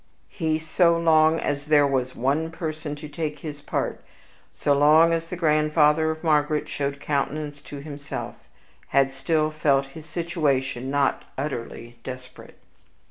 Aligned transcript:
He, 0.29 0.57
so 0.57 0.97
long 0.97 1.39
as 1.39 1.67
there 1.67 1.85
was 1.85 2.15
one 2.15 2.49
person 2.49 2.95
to 2.95 3.07
take 3.07 3.37
his 3.45 3.61
part, 3.61 4.01
so 4.51 4.75
long 4.75 5.13
as 5.13 5.27
the 5.27 5.35
grandfather 5.35 6.09
of 6.09 6.23
Margaret 6.23 6.67
showed 6.67 6.99
countenance 6.99 7.61
to 7.61 7.81
himself, 7.81 8.33
had 8.87 9.11
still 9.11 9.51
felt 9.51 9.85
his 9.93 10.07
situation 10.07 10.89
not 10.89 11.25
utterly 11.37 11.99
desperate. 12.03 12.57